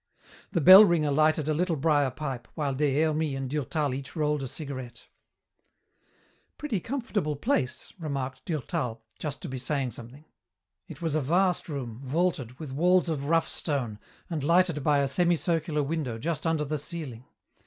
[0.51, 4.41] The bell ringer lighted a little briar pipe, while Des Hermies and Durtal each rolled
[4.41, 5.05] a cigarette.
[6.57, 10.25] "Pretty comfortable place," remarked Durtal, just to be saying something.
[10.87, 15.07] It was a vast room, vaulted, with walls of rough stone, and lighted by a
[15.07, 17.25] semi circular window just under the ceiling.